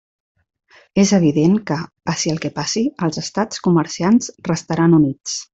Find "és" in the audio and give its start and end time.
1.01-1.11